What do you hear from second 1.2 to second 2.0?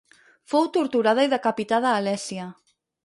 i decapitada